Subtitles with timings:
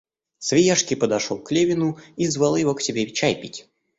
[0.39, 3.69] Свияжский подошел к Левину и звал его к себе чай пить.